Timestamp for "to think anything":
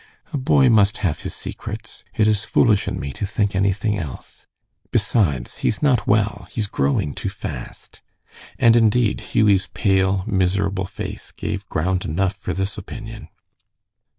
3.13-3.99